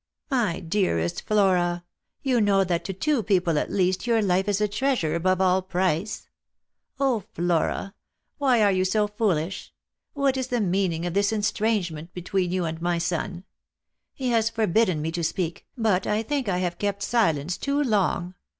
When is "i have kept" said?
16.49-17.03